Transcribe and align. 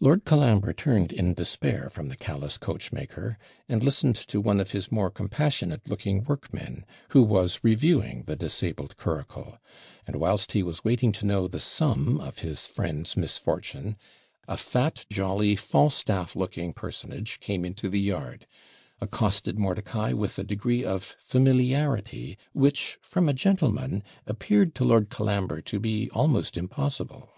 Lord 0.00 0.24
Colambre 0.24 0.72
turned 0.72 1.12
in 1.12 1.34
despair 1.34 1.90
from 1.90 2.08
the 2.08 2.16
callous 2.16 2.56
coach 2.56 2.90
maker, 2.90 3.36
and 3.68 3.84
listened 3.84 4.14
to 4.16 4.40
one 4.40 4.58
of 4.58 4.70
his 4.70 4.90
more 4.90 5.10
compassionate 5.10 5.86
looking 5.86 6.24
workmen, 6.24 6.86
who 7.10 7.22
was 7.22 7.60
reviewing 7.62 8.22
the 8.22 8.34
disabled 8.34 8.96
curricle; 8.96 9.58
and, 10.06 10.16
whilst 10.16 10.52
he 10.52 10.62
was 10.62 10.84
waiting 10.84 11.12
to 11.12 11.26
know 11.26 11.48
the 11.48 11.60
sum 11.60 12.18
of 12.18 12.38
his 12.38 12.66
friend's 12.66 13.14
misfortune, 13.14 13.98
a 14.48 14.56
fat, 14.56 15.04
jolly, 15.10 15.54
Falstaff 15.54 16.34
looking 16.34 16.72
personage 16.72 17.38
came 17.38 17.62
into 17.62 17.90
the 17.90 18.00
yard, 18.00 18.46
accosted 19.02 19.58
Mordicai 19.58 20.14
with 20.14 20.38
a 20.38 20.44
degree 20.44 20.82
of 20.82 21.02
familiarity, 21.18 22.38
which, 22.54 22.96
from 23.02 23.28
a 23.28 23.34
gentleman, 23.34 24.02
appeared 24.26 24.74
to 24.76 24.84
Lord 24.84 25.10
Colambre 25.10 25.60
to 25.60 25.78
be 25.78 26.08
almost 26.12 26.56
impossible. 26.56 27.28